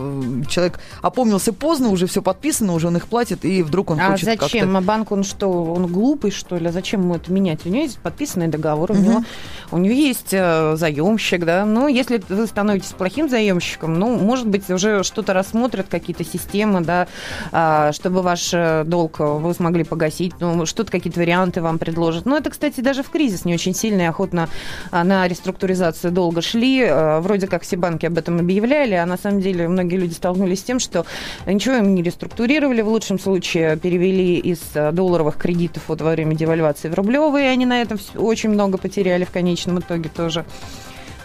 человек 0.47 0.79
опомнился 1.01 1.53
поздно, 1.53 1.89
уже 1.89 2.07
все 2.07 2.21
подписано, 2.21 2.73
уже 2.73 2.87
он 2.87 2.97
их 2.97 3.07
платит, 3.07 3.45
и 3.45 3.63
вдруг 3.63 3.91
он 3.91 3.99
а 3.99 4.11
хочет 4.11 4.25
зачем? 4.25 4.75
А 4.75 4.81
банк, 4.81 5.11
он 5.11 5.23
что, 5.23 5.49
он 5.49 5.87
глупый, 5.87 6.31
что 6.31 6.57
ли? 6.57 6.69
Зачем 6.69 7.01
ему 7.01 7.15
это 7.15 7.31
менять? 7.31 7.46
У 7.65 7.69
него 7.69 7.83
есть 7.83 7.99
подписанный 7.99 8.47
договор, 8.47 8.91
угу. 8.91 8.99
у, 8.99 9.03
него, 9.03 9.23
у 9.71 9.77
него 9.77 9.93
есть 9.93 10.33
э, 10.33 10.75
заемщик, 10.75 11.45
да. 11.45 11.65
Ну, 11.65 11.87
если 11.87 12.21
вы 12.29 12.47
становитесь 12.47 12.91
плохим 12.91 13.29
заемщиком, 13.29 13.97
ну, 13.99 14.17
может 14.17 14.47
быть, 14.47 14.69
уже 14.69 15.03
что-то 15.03 15.33
рассмотрят, 15.33 15.87
какие-то 15.89 16.23
системы, 16.23 16.81
да, 16.81 17.07
э, 17.51 17.91
чтобы 17.93 18.21
ваш 18.21 18.49
э, 18.53 18.83
долг 18.85 19.19
вы 19.19 19.53
смогли 19.53 19.83
погасить, 19.83 20.33
ну, 20.39 20.65
что-то, 20.65 20.91
какие-то 20.91 21.19
варианты 21.19 21.61
вам 21.61 21.77
предложат. 21.77 22.25
Ну, 22.25 22.35
это, 22.35 22.49
кстати, 22.49 22.81
даже 22.81 23.03
в 23.03 23.09
кризис 23.09 23.45
не 23.45 23.53
очень 23.53 23.73
сильно 23.73 24.01
и 24.01 24.05
охотно 24.05 24.49
а, 24.91 25.03
на 25.03 25.27
реструктуризацию 25.27 26.11
долго 26.11 26.41
шли. 26.41 26.81
Э, 26.81 27.19
вроде 27.19 27.47
как 27.47 27.63
все 27.63 27.77
банки 27.77 28.05
об 28.05 28.17
этом 28.17 28.39
объявляли, 28.39 28.93
а 28.93 29.05
на 29.05 29.17
самом 29.17 29.41
деле 29.41 29.67
многие 29.67 29.97
люди 29.97 30.13
столкнулись 30.13 30.59
с 30.59 30.63
тем, 30.63 30.79
что 30.79 31.05
ничего 31.45 31.75
им 31.75 31.95
не 31.95 32.03
реструктурировали, 32.03 32.81
в 32.81 32.87
лучшем 32.89 33.19
случае 33.19 33.77
перевели 33.77 34.37
из 34.37 34.59
э, 34.73 34.91
долларовых 34.91 35.37
кредитов 35.37 35.83
вот 35.87 36.01
во 36.01 36.11
время 36.11 36.35
девальвации 36.35 36.89
в 36.89 36.93
рублевые, 36.93 37.36
они 37.45 37.65
на 37.65 37.81
этом 37.81 37.97
очень 38.15 38.49
много 38.49 38.77
потеряли 38.77 39.23
в 39.23 39.31
конечном 39.31 39.79
итоге 39.79 40.09
тоже 40.09 40.45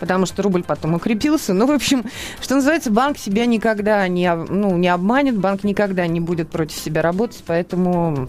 потому 0.01 0.27
что 0.27 0.43
рубль 0.43 0.65
потом 0.65 0.95
укрепился. 0.95 1.55
Ну, 1.55 1.65
в 1.65 1.71
общем, 1.71 2.05
что 2.41 2.57
называется, 2.57 2.91
банк 2.91 3.19
себя 3.19 3.47
никогда 3.47 4.09
не, 4.09 4.35
ну, 4.35 4.77
не 4.77 4.89
обманет, 4.89 5.39
банк 5.39 5.63
никогда 5.63 6.09
не 6.09 6.19
будет 6.19 6.51
против 6.51 6.77
себя 6.77 7.03
работать, 7.03 7.41
поэтому 7.47 8.29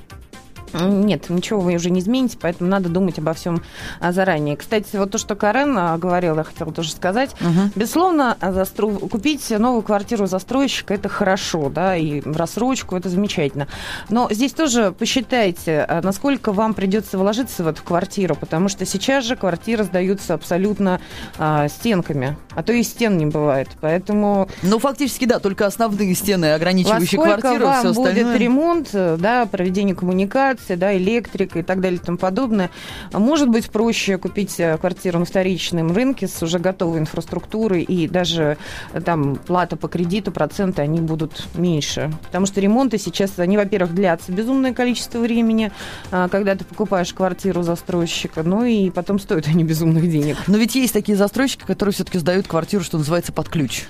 нет, 0.74 1.30
ничего 1.30 1.60
вы 1.60 1.76
уже 1.76 1.90
не 1.90 2.00
измените, 2.00 2.38
поэтому 2.40 2.70
надо 2.70 2.90
думать 2.90 3.20
обо 3.20 3.34
всем 3.34 3.62
а, 4.00 4.12
заранее. 4.12 4.58
Кстати, 4.58 4.96
вот 4.96 5.12
то, 5.12 5.18
что 5.18 5.36
Карен 5.36 5.78
а, 5.78 5.98
говорила, 5.98 6.38
я 6.38 6.44
хотела 6.44 6.72
тоже 6.72 6.92
сказать. 6.92 7.32
Угу. 7.42 7.72
Безусловно, 7.76 8.38
а, 8.40 8.52
застру... 8.52 8.92
купить 8.92 9.50
новую 9.52 9.82
квартиру 9.82 10.28
застройщика– 10.28 10.94
это 10.96 11.10
хорошо, 11.10 11.70
да, 11.70 11.96
и 11.96 12.22
в 12.22 12.36
рассрочку– 12.38 12.96
это 12.98 13.10
замечательно. 13.10 13.68
Но 14.10 14.28
здесь 14.32 14.54
тоже 14.54 14.94
посчитайте, 14.98 15.88
насколько 16.04 16.52
вам 16.52 16.74
придется 16.74 17.18
вложиться 17.18 17.64
в 17.64 17.68
эту 17.68 17.84
квартиру, 17.84 18.36
потому 18.36 18.70
что 18.70 18.86
сейчас 18.86 19.26
же 19.26 19.36
квартиры 19.36 19.84
сдаются 19.84 20.34
абсолютно 20.34 21.00
а, 21.38 21.68
стенками, 21.68 22.38
а 22.56 22.64
то 22.64 22.74
и 22.74 22.84
стен 22.84 23.18
не 23.18 23.26
бывает, 23.26 23.70
поэтому… 23.82 24.50
Ну, 24.62 24.80
фактически, 24.80 25.26
да, 25.26 25.40
только 25.40 25.66
основные 25.66 26.16
стены, 26.16 26.54
ограничивающие 26.54 27.20
Во 27.20 27.26
квартиру, 27.26 27.66
вам 27.66 27.80
все 27.80 27.90
остальное... 27.90 28.24
будет 28.24 28.40
ремонт, 28.40 28.90
да, 28.94 29.46
проведение 29.46 29.96
коммуникации, 29.96 30.63
коммуникации, 30.64 30.76
да, 30.76 30.96
электрика 30.96 31.60
и 31.60 31.64
так 31.64 31.82
далее 31.82 32.00
и 32.02 32.06
тому 32.06 32.18
подобное. 32.18 32.70
Может 33.12 33.50
быть, 33.50 33.70
проще 33.70 34.18
купить 34.18 34.60
э, 34.60 34.78
квартиру 34.78 35.20
на 35.20 35.26
вторичном 35.26 35.92
рынке 35.92 36.28
с 36.28 36.42
уже 36.42 36.60
готовой 36.60 37.00
инфраструктурой, 37.00 37.84
и 37.84 38.08
даже 38.08 38.58
э, 38.94 39.02
там 39.02 39.36
плата 39.36 39.76
по 39.76 39.88
кредиту, 39.88 40.32
проценты, 40.32 40.82
они 40.82 41.02
будут 41.02 41.48
меньше. 41.56 42.12
Потому 42.24 42.46
что 42.46 42.62
ремонты 42.62 42.98
сейчас, 42.98 43.38
они, 43.40 43.58
во-первых, 43.58 43.94
длятся 43.94 44.32
безумное 44.32 44.74
количество 44.74 45.20
времени, 45.20 45.72
а, 46.12 46.28
когда 46.30 46.56
ты 46.56 46.66
покупаешь 46.66 47.14
квартиру 47.14 47.64
застройщика, 47.64 48.44
ну 48.44 48.64
и 48.64 48.90
потом 48.90 49.20
стоят 49.20 49.48
они 49.48 49.64
безумных 49.64 50.10
денег. 50.10 50.38
Но 50.48 50.58
ведь 50.58 50.76
есть 50.76 50.94
такие 50.94 51.18
застройщики, 51.18 51.64
которые 51.66 51.94
все-таки 51.94 52.18
сдают 52.20 52.48
квартиру, 52.48 52.84
что 52.84 52.98
называется, 52.98 53.32
под 53.34 53.50
ключ. 53.50 53.84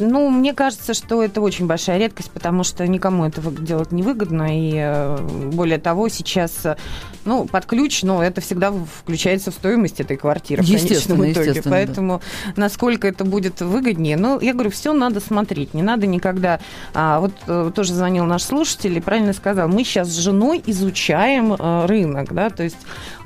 Ну, 0.00 0.28
мне 0.28 0.52
кажется, 0.52 0.92
что 0.94 1.22
это 1.22 1.40
очень 1.40 1.66
большая 1.66 1.98
редкость, 1.98 2.30
потому 2.30 2.62
что 2.62 2.86
никому 2.86 3.24
этого 3.24 3.50
делать 3.50 3.92
не 3.92 4.02
выгодно. 4.02 4.58
И 4.58 4.74
э, 4.76 5.18
более 5.52 5.78
того, 5.78 6.08
сейчас, 6.08 6.64
э, 6.64 6.76
ну, 7.24 7.46
под 7.46 7.64
ключ, 7.64 8.02
но 8.02 8.22
это 8.22 8.40
всегда 8.40 8.72
включается 8.72 9.50
в 9.50 9.54
стоимость 9.54 10.00
этой 10.00 10.16
квартиры 10.16 10.62
в 10.62 10.66
конечном 10.66 11.30
итоге. 11.30 11.62
Поэтому 11.62 12.20
да. 12.46 12.52
насколько 12.56 13.08
это 13.08 13.24
будет 13.24 13.60
выгоднее, 13.60 14.16
ну, 14.16 14.38
я 14.40 14.52
говорю, 14.52 14.70
все 14.70 14.92
надо 14.92 15.20
смотреть. 15.20 15.72
Не 15.72 15.82
надо 15.82 16.06
никогда... 16.06 16.60
А, 16.92 17.20
вот 17.20 17.32
э, 17.46 17.70
тоже 17.74 17.94
звонил 17.94 18.24
наш 18.24 18.42
слушатель 18.42 18.96
и 18.98 19.00
правильно 19.00 19.32
сказал, 19.32 19.68
мы 19.68 19.84
сейчас 19.84 20.08
с 20.08 20.18
женой 20.18 20.62
изучаем 20.66 21.54
рынок, 21.86 22.32
да, 22.32 22.50
то 22.50 22.62
есть 22.62 22.76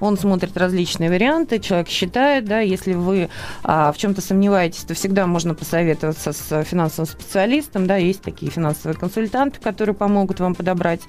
он 0.01 0.19
смотрит 0.19 0.57
различные 0.57 1.11
варианты, 1.11 1.59
человек 1.59 1.89
считает, 1.89 2.45
да, 2.45 2.61
если 2.61 2.93
вы 2.93 3.29
а, 3.63 3.93
в 3.93 3.99
чем-то 3.99 4.21
сомневаетесь, 4.21 4.83
то 4.83 4.95
всегда 4.95 5.27
можно 5.27 5.55
посоветоваться 5.55 6.33
с 6.37 6.65
финансовым 6.65 7.07
специалистом, 7.07 7.87
да, 7.87 7.97
есть 7.97 8.23
такие 8.23 8.51
финансовые 8.51 8.97
консультанты, 8.97 9.61
которые 9.61 9.95
помогут 9.95 10.41
вам 10.41 10.55
подобрать 10.55 11.01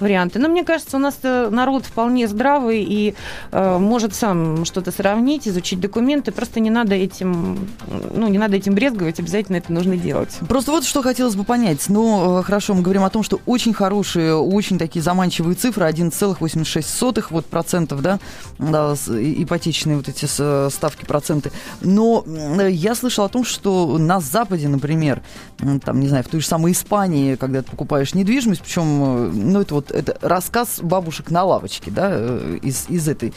варианты. 0.00 0.38
Но 0.38 0.48
мне 0.48 0.64
кажется, 0.64 0.96
у 0.96 1.00
нас 1.00 1.18
э, 1.22 1.48
народ 1.50 1.86
вполне 1.86 2.28
здравый 2.28 2.82
и 2.82 3.14
э, 3.52 3.78
может 3.78 4.14
сам 4.14 4.64
что-то 4.64 4.90
сравнить, 4.90 5.48
изучить 5.48 5.80
документы, 5.80 6.32
просто 6.32 6.60
не 6.60 6.70
надо 6.70 6.94
этим, 6.94 7.68
ну, 8.14 8.28
не 8.28 8.38
надо 8.38 8.56
этим 8.56 8.74
брезговать, 8.74 9.18
обязательно 9.20 9.56
это 9.56 9.72
нужно 9.72 9.96
делать. 9.96 10.38
Просто 10.48 10.70
вот 10.70 10.84
что 10.84 11.02
хотелось 11.02 11.34
бы 11.34 11.44
понять. 11.44 11.84
Ну, 11.88 12.40
э, 12.40 12.42
хорошо, 12.42 12.74
мы 12.74 12.82
говорим 12.82 13.04
о 13.04 13.10
том, 13.10 13.22
что 13.22 13.40
очень 13.46 13.72
хорошие, 13.72 14.34
очень 14.36 14.78
такие 14.78 15.02
заманчивые 15.02 15.54
цифры, 15.54 15.88
1,86 15.88 17.26
вот 17.30 17.46
процентов, 17.46 18.02
да, 18.02 18.18
да, 18.58 18.94
ипотечные 18.94 19.96
вот 19.96 20.08
эти 20.08 20.26
ставки, 20.70 21.04
проценты. 21.04 21.52
Но 21.80 22.24
я 22.68 22.94
слышала 22.94 23.26
о 23.26 23.30
том, 23.30 23.44
что 23.44 23.98
на 23.98 24.20
Западе, 24.20 24.68
например, 24.74 25.22
там, 25.84 26.00
не 26.00 26.08
знаю, 26.08 26.24
в 26.24 26.28
той 26.28 26.40
же 26.40 26.46
самой 26.46 26.72
Испании, 26.72 27.36
когда 27.36 27.62
ты 27.62 27.70
покупаешь 27.70 28.14
недвижимость, 28.14 28.62
причем, 28.62 28.84
э, 28.84 29.30
ну, 29.32 29.60
это 29.60 29.74
вот 29.74 29.90
это 29.90 30.16
рассказ 30.20 30.80
бабушек 30.82 31.30
на 31.30 31.44
лавочке, 31.44 31.90
да, 31.90 32.08
э, 32.12 32.58
из, 32.62 32.86
из 32.88 33.08
этой 33.08 33.32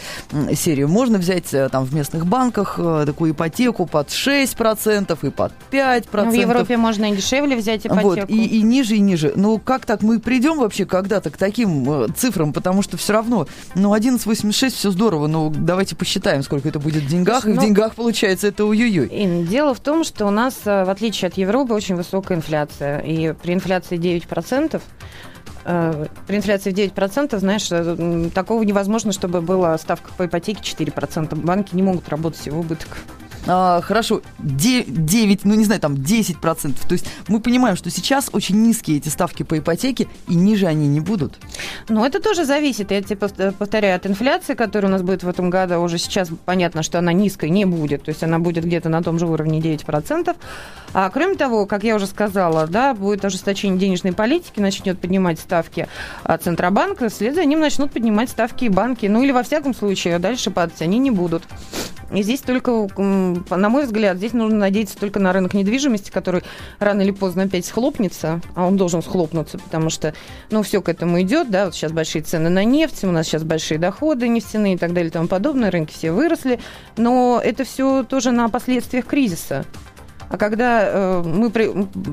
серии. 0.56 0.84
Можно 0.84 1.18
взять 1.18 1.54
э, 1.54 1.70
там 1.70 1.86
в 1.86 1.94
местных 1.94 2.26
банках 2.26 2.80
такую 3.06 3.32
ипотеку 3.32 3.86
под 3.86 4.10
6% 4.10 5.18
и 5.22 5.30
под 5.30 5.52
5%. 5.72 6.08
Ну, 6.14 6.32
в 6.32 6.34
Европе 6.34 6.78
можно 6.78 7.12
и 7.12 7.16
дешевле 7.16 7.56
взять 7.56 7.86
ипотеку. 7.86 8.08
Вот, 8.08 8.30
и, 8.30 8.46
и 8.46 8.62
ниже, 8.62 8.96
и 8.96 9.00
ниже. 9.00 9.34
Ну, 9.36 9.60
как 9.60 9.86
так? 9.86 10.02
Мы 10.02 10.20
придем 10.20 10.60
вообще 10.60 10.86
когда-то 10.86 11.30
к 11.30 11.38
таким 11.38 12.14
цифрам, 12.16 12.54
потому 12.54 12.82
что 12.82 12.98
все 12.98 13.14
равно, 13.14 13.48
ну, 13.76 13.96
11,86 13.96 14.70
все 14.70 14.92
здорово, 14.92 15.28
но 15.28 15.52
давайте 15.56 15.96
посчитаем, 15.96 16.44
сколько 16.44 16.68
это 16.68 16.80
будет 16.80 17.04
в 17.04 17.08
деньгах, 17.08 17.42
Слушай, 17.42 17.56
и 17.56 17.58
в 17.58 17.62
ну, 17.62 17.68
деньгах, 17.68 17.96
получается, 17.96 18.48
это 18.48 18.66
ой-ой-ой. 18.66 19.46
Дело 19.46 19.74
в 19.74 19.80
том, 19.80 20.04
что 20.04 20.26
у 20.26 20.32
нас, 20.32 20.54
в 20.66 20.90
отличие 20.90 21.27
от 21.28 21.38
Европы 21.38 21.74
очень 21.74 21.96
высокая 21.96 22.38
инфляция. 22.38 23.00
И 23.00 23.34
при 23.34 23.54
инфляции 23.54 23.98
9%, 23.98 24.82
э, 25.66 26.06
при 26.26 26.38
инфляции 26.38 26.72
в 26.72 26.74
9%, 26.74 27.40
знаешь, 27.40 27.68
э, 27.72 28.30
такого 28.34 28.64
невозможно, 28.64 29.12
чтобы 29.12 29.42
была 29.42 29.78
ставка 29.78 30.12
по 30.18 30.26
ипотеке 30.26 30.62
4%. 30.64 31.36
Банки 31.36 31.76
не 31.76 31.84
могут 31.84 32.10
работать 32.10 32.48
в 32.48 32.60
убыток 32.60 32.98
а, 33.48 33.82
хорошо, 33.82 34.22
9, 34.40 35.46
ну 35.46 35.56
не 35.56 35.66
знаю, 35.66 35.82
там 35.82 35.94
10%. 35.94 36.88
То 36.88 36.94
есть 36.94 37.08
мы 37.28 37.40
понимаем, 37.40 37.76
что 37.76 37.90
сейчас 37.90 38.30
очень 38.34 38.62
низкие 38.62 38.98
эти 38.98 39.10
ставки 39.10 39.44
по 39.44 39.58
ипотеке, 39.58 40.08
и 40.28 40.36
ниже 40.36 40.68
они 40.68 40.88
не 40.88 41.00
будут. 41.00 41.38
Ну, 41.90 42.06
это 42.06 42.20
тоже 42.20 42.46
зависит, 42.46 42.92
я 42.92 43.02
тебе 43.02 43.16
повторяю, 43.52 43.96
от 43.96 44.06
инфляции, 44.06 44.54
которая 44.54 44.90
у 44.90 44.92
нас 44.92 45.02
будет 45.02 45.24
в 45.24 45.30
этом 45.30 45.50
году. 45.50 45.80
Уже 45.80 45.98
сейчас 45.98 46.30
понятно, 46.46 46.84
что 46.84 47.00
она 47.00 47.14
низкой 47.14 47.50
не 47.50 47.66
будет. 47.66 48.04
То 48.04 48.10
есть 48.10 48.24
она 48.24 48.40
будет 48.40 48.66
где-то 48.66 48.90
на 48.90 49.02
том 49.02 49.20
же 49.20 49.26
уровне 49.26 49.60
9%. 49.60 50.36
А 50.94 51.10
кроме 51.10 51.36
того, 51.36 51.66
как 51.66 51.84
я 51.84 51.96
уже 51.96 52.08
сказала, 52.08 52.68
да, 52.68 52.94
будет 52.94 53.24
ожесточение 53.24 53.80
денежной 53.80 54.14
политики, 54.14 54.60
начнет 54.60 55.00
поднимать 55.00 55.40
ставки 55.40 55.88
а, 56.24 56.38
Центробанка, 56.38 57.10
вслед 57.10 57.36
за 57.36 57.46
ним 57.46 57.60
начнут 57.60 57.92
поднимать 57.92 58.30
ставки 58.30 58.66
и 58.66 58.70
банки. 58.70 59.06
Ну 59.06 59.24
или 59.24 59.32
во 59.32 59.44
всяком 59.44 59.74
случае, 59.74 60.20
дальше 60.20 60.52
падать 60.52 60.82
они 60.82 61.00
не 61.00 61.12
будут. 61.12 61.44
И 62.14 62.24
здесь 62.24 62.40
только, 62.40 62.88
на 63.50 63.70
мой 63.70 63.86
взгляд, 63.86 64.18
здесь 64.18 64.34
нужно 64.34 64.58
надеяться 64.58 64.98
только 64.98 65.20
на 65.20 65.34
рынок 65.34 65.54
недвижимости, 65.54 66.12
который 66.12 66.44
рано 66.80 67.02
или 67.02 67.12
поздно 67.12 67.44
опять 67.44 67.66
схлопнется, 67.66 68.42
а 68.56 68.66
он 68.66 68.78
должен 68.78 69.02
схлопнуться, 69.02 69.58
потому 69.58 69.90
что, 69.90 70.14
ну, 70.52 70.64
все 70.64 70.82
к 70.82 70.90
этому 70.90 71.22
идет, 71.22 71.50
да, 71.50 71.66
вот 71.66 71.76
сейчас 71.76 71.92
большие 71.92 72.22
цены 72.22 72.50
на 72.50 72.64
нефть, 72.64 73.04
у 73.04 73.12
нас 73.12 73.28
сейчас 73.28 73.44
большие 73.44 73.78
доходы 73.78 74.28
нефтяные 74.28 74.76
и 74.76 74.78
так 74.78 74.94
далее 74.94 75.10
и 75.10 75.14
тому 75.14 75.28
подобное, 75.28 75.72
рынки 75.72 75.94
все 75.94 76.12
выросли, 76.12 76.60
но 76.96 77.42
это 77.44 77.64
все 77.64 78.04
тоже 78.04 78.32
на 78.32 78.50
последствиях 78.50 79.06
кризиса. 79.06 79.66
А 80.30 80.38
когда 80.38 80.84
э, 80.84 81.24
мы 81.26 81.50
при, 81.50 81.72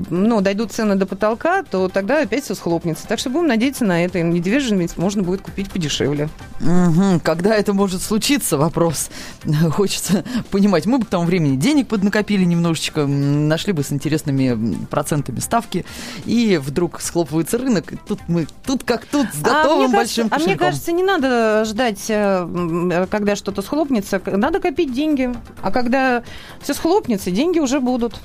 ну, 0.09 0.41
дойдут 0.41 0.71
цены 0.71 0.95
до 0.95 1.05
потолка, 1.05 1.63
то 1.63 1.89
тогда 1.89 2.21
опять 2.21 2.43
все 2.43 2.55
схлопнется. 2.55 3.07
Так 3.07 3.19
что 3.19 3.29
будем 3.29 3.47
надеяться 3.47 3.83
на 3.83 4.03
это. 4.03 4.19
И 4.19 4.23
недвижимость 4.23 4.97
можно 4.97 5.21
будет 5.23 5.41
купить 5.41 5.69
подешевле. 5.69 6.29
Угу. 6.61 7.21
Когда 7.23 7.55
это 7.55 7.73
может 7.73 8.01
случиться, 8.01 8.57
вопрос. 8.57 9.09
Хочется 9.71 10.23
понимать. 10.51 10.85
Мы 10.85 10.99
бы 10.99 11.05
к 11.05 11.09
тому 11.09 11.25
времени 11.25 11.57
денег 11.57 11.87
поднакопили 11.87 12.45
немножечко, 12.45 13.05
нашли 13.05 13.73
бы 13.73 13.83
с 13.83 13.91
интересными 13.91 14.85
процентами 14.85 15.39
ставки, 15.39 15.85
и 16.25 16.59
вдруг 16.63 17.01
схлопывается 17.01 17.57
рынок. 17.57 17.91
И 17.93 17.97
тут 17.97 18.19
мы, 18.27 18.47
тут 18.65 18.83
как 18.83 19.05
тут, 19.05 19.27
с 19.33 19.41
готовым 19.41 19.91
а 19.91 19.97
большим 19.97 20.29
кажется, 20.29 20.49
А 20.49 20.49
мне 20.49 20.57
кажется, 20.57 20.91
не 20.93 21.03
надо 21.03 21.65
ждать, 21.65 22.05
э, 22.07 23.07
когда 23.09 23.35
что-то 23.35 23.61
схлопнется. 23.61 24.21
Надо 24.25 24.59
копить 24.59 24.93
деньги. 24.93 25.33
А 25.61 25.71
когда 25.71 26.23
все 26.61 26.73
схлопнется, 26.73 27.31
деньги 27.31 27.59
уже 27.59 27.79
будут 27.79 28.04
будут. 28.05 28.19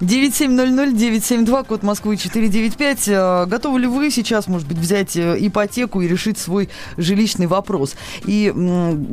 9700-972, 0.00 1.66
код 1.66 1.82
Москвы 1.82 2.16
495. 2.18 3.08
Э, 3.08 3.46
готовы 3.46 3.80
ли 3.80 3.86
вы 3.86 4.10
сейчас, 4.10 4.46
может 4.46 4.68
быть, 4.68 4.76
взять 4.76 5.16
э, 5.16 5.36
ипотеку 5.38 6.02
и 6.02 6.08
решить 6.08 6.36
свой 6.36 6.68
жилищный 6.98 7.46
вопрос? 7.46 7.94
И 8.26 8.52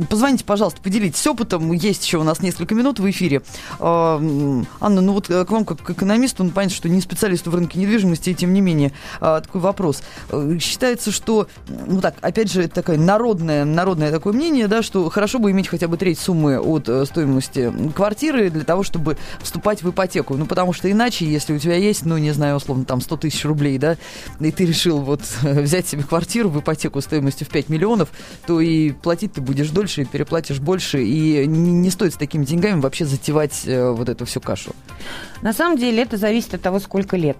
позвоните, 0.09 0.43
пожалуйста, 0.43 0.81
поделитесь 0.81 1.25
опытом. 1.25 1.71
Есть 1.71 2.05
еще 2.05 2.17
у 2.17 2.23
нас 2.23 2.41
несколько 2.41 2.75
минут 2.75 2.99
в 2.99 3.09
эфире. 3.09 3.43
Э, 3.79 4.63
Анна, 4.81 5.01
ну 5.01 5.13
вот 5.13 5.27
к 5.27 5.45
вам 5.49 5.63
как 5.63 5.81
к 5.81 5.89
экономисту, 5.89 6.43
ну 6.43 6.51
понятно, 6.51 6.75
что 6.75 6.89
не 6.89 6.99
специалисту 6.99 7.49
в 7.49 7.55
рынке 7.55 7.79
недвижимости, 7.79 8.31
и 8.31 8.35
тем 8.35 8.53
не 8.53 8.61
менее 8.61 8.91
такой 9.19 9.61
вопрос. 9.61 10.03
Считается, 10.59 11.11
что, 11.11 11.47
ну 11.87 12.01
так, 12.01 12.15
опять 12.21 12.51
же, 12.51 12.67
такое 12.67 12.97
народное, 12.97 13.63
народное 13.63 14.11
такое 14.11 14.33
мнение, 14.33 14.67
да, 14.67 14.83
что 14.83 15.09
хорошо 15.09 15.39
бы 15.39 15.51
иметь 15.51 15.67
хотя 15.67 15.87
бы 15.87 15.97
треть 15.97 16.19
суммы 16.19 16.59
от 16.59 16.89
стоимости 17.07 17.71
квартиры 17.95 18.49
для 18.49 18.63
того, 18.63 18.83
чтобы 18.83 19.17
вступать 19.41 19.81
в 19.81 19.89
ипотеку. 19.89 20.35
Ну, 20.35 20.45
потому 20.45 20.72
что 20.73 20.91
иначе, 20.91 21.25
если 21.25 21.53
у 21.53 21.59
тебя 21.59 21.75
есть, 21.75 22.05
ну, 22.05 22.17
не 22.17 22.31
знаю, 22.31 22.57
условно, 22.57 22.85
там 22.85 23.01
100 23.01 23.17
тысяч 23.17 23.45
рублей, 23.45 23.77
да, 23.77 23.97
и 24.39 24.51
ты 24.51 24.65
решил 24.65 24.99
вот 24.99 25.21
взять 25.41 25.87
себе 25.87 26.03
квартиру 26.03 26.49
в 26.49 26.59
ипотеку 26.59 27.01
стоимостью 27.01 27.47
в 27.47 27.49
5 27.49 27.69
миллионов, 27.69 28.09
то 28.45 28.59
и 28.59 28.91
платить 28.91 29.33
ты 29.33 29.41
будешь 29.41 29.69
дольше, 29.69 30.01
и 30.01 30.05
переплатишь 30.05 30.59
больше, 30.59 31.03
и 31.03 31.45
не, 31.47 31.71
не 31.71 31.89
стоит 31.89 32.13
с 32.13 32.17
такими 32.17 32.45
деньгами 32.45 32.79
вообще 32.79 33.05
затевать 33.05 33.61
э, 33.65 33.91
вот 33.91 34.09
эту 34.09 34.25
всю 34.25 34.41
кашу. 34.41 34.75
На 35.41 35.53
самом 35.53 35.77
деле 35.77 36.03
это 36.03 36.17
зависит 36.17 36.53
от 36.53 36.61
того, 36.61 36.79
сколько 36.79 37.17
лет. 37.17 37.37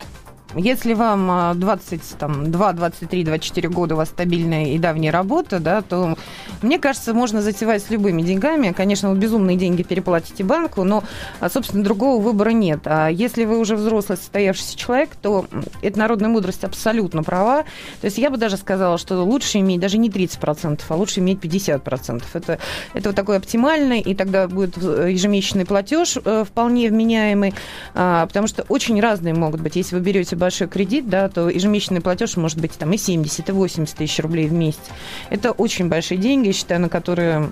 Если 0.56 0.94
вам 0.94 1.60
22, 1.60 2.74
23, 2.74 3.24
24 3.24 3.70
года 3.70 3.96
у 3.96 3.98
вас 3.98 4.10
стабильная 4.10 4.66
и 4.66 4.78
давняя 4.78 5.12
работа, 5.12 5.60
да, 5.60 5.82
то, 5.82 6.16
мне 6.62 6.78
кажется, 6.78 7.14
можно 7.14 7.42
затевать 7.42 7.84
с 7.84 7.90
любыми 7.90 8.22
деньгами. 8.22 8.72
Конечно, 8.72 9.10
вы 9.10 9.18
безумные 9.18 9.58
деньги 9.58 9.82
переплатите 9.82 10.44
банку, 10.44 10.84
но, 10.84 11.04
а, 11.40 11.50
собственно, 11.50 11.84
другого 11.84 12.22
выбора 12.22 12.52
нет. 12.52 12.82
А 12.86 13.08
если 13.08 13.46
вы 13.46 13.58
уже 13.58 13.76
взрослый, 13.76 14.18
состоявшийся 14.18 14.78
человек, 14.78 15.10
то 15.22 15.46
эта 15.82 15.98
народная 15.98 16.30
мудрость 16.30 16.64
абсолютно 16.64 17.24
права. 17.24 17.64
То 18.02 18.06
есть 18.06 18.18
я 18.20 18.30
бы 18.30 18.38
даже 18.38 18.58
сказала, 18.58 18.98
что 18.98 19.24
лучше 19.24 19.60
иметь 19.60 19.80
даже 19.80 19.98
не 19.98 20.10
30%, 20.10 20.82
а 20.88 20.96
лучше 20.96 21.20
иметь 21.20 21.40
50%. 21.40 22.24
Это, 22.34 22.60
это 22.94 23.10
вот 23.10 23.16
такой 23.16 23.38
оптимальный, 23.38 24.02
и 24.02 24.14
тогда 24.14 24.48
будет 24.48 24.78
э, 24.78 25.12
ежемесячный 25.12 25.66
платеж 25.66 26.18
э, 26.24 26.44
вполне 26.46 26.90
вменяемый, 26.90 27.54
а, 27.96 28.28
потому 28.28 28.48
что 28.48 28.64
очень 28.70 29.00
разные 29.02 29.34
могут 29.34 29.62
быть. 29.62 29.76
Если 29.76 29.96
вы 29.96 30.02
берете 30.02 30.36
большой 30.44 30.68
кредит, 30.68 31.10
да, 31.10 31.30
то 31.30 31.50
ежемесячный 31.50 32.02
платеж 32.02 32.38
может 32.38 32.60
быть 32.60 32.72
там 32.74 32.92
и 32.92 32.98
70, 32.98 33.50
и 33.50 33.52
80 33.52 33.96
тысяч 33.96 34.20
рублей 34.20 34.48
в 34.48 34.54
месяц. 34.54 34.82
Это 35.30 35.52
очень 35.52 35.88
большие 35.88 36.18
деньги, 36.18 36.48
я 36.48 36.54
считаю, 36.54 36.82
на 36.82 36.90
которые 36.90 37.50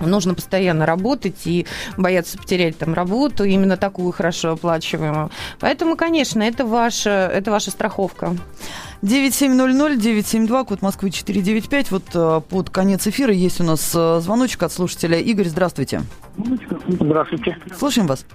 нужно 0.00 0.34
постоянно 0.34 0.84
работать 0.84 1.46
и 1.46 1.66
бояться 1.96 2.36
потерять 2.36 2.76
там 2.76 2.94
работу, 2.94 3.44
именно 3.44 3.76
такую 3.76 4.12
хорошо 4.12 4.52
оплачиваемую. 4.52 5.30
Поэтому, 5.60 5.96
конечно, 5.96 6.42
это 6.42 6.64
ваша, 6.64 7.30
это 7.32 7.50
ваша 7.50 7.70
страховка. 7.70 8.36
9700-972, 9.02 10.66
код 10.66 10.82
Москвы 10.82 11.10
495. 11.10 11.90
Вот 11.90 12.04
э, 12.14 12.40
под 12.48 12.70
конец 12.70 13.06
эфира 13.06 13.32
есть 13.32 13.60
у 13.60 13.64
нас 13.64 13.92
э, 13.94 14.20
звоночек 14.20 14.62
от 14.62 14.72
слушателя. 14.72 15.18
Игорь, 15.18 15.48
здравствуйте. 15.48 15.98
Здравствуйте. 15.98 16.21
Слушаем 17.76 18.06
вас. 18.06 18.26